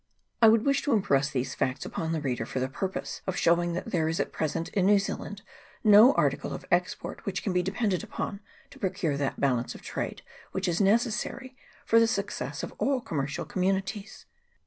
I 0.41 0.47
would 0.47 0.65
wish 0.65 0.81
to 0.81 0.93
impress 0.93 1.29
these 1.29 1.53
facts 1.53 1.85
upon 1.85 2.11
the 2.11 2.21
reader, 2.21 2.47
for 2.47 2.59
the 2.59 2.67
purpose 2.67 3.21
of 3.27 3.37
showing 3.37 3.73
that 3.73 3.91
there 3.91 4.07
is 4.09 4.19
at 4.19 4.31
present, 4.31 4.69
in 4.69 4.87
New 4.87 4.97
Zealand, 4.97 5.43
no 5.83 6.13
article 6.15 6.53
of 6.53 6.65
export 6.71 7.23
which 7.23 7.43
can 7.43 7.53
be 7.53 7.61
depended 7.61 8.03
upon, 8.03 8.39
to 8.71 8.79
procure 8.79 9.15
that 9.17 9.39
balance 9.39 9.75
of 9.75 9.83
trade 9.83 10.23
which 10.53 10.67
is 10.67 10.81
necessary 10.81 11.55
for 11.85 11.99
the 11.99 12.07
success 12.07 12.63
of 12.63 12.73
all 12.79 12.99
com 12.99 13.19
mercial 13.19 13.47
communities. 13.47 14.25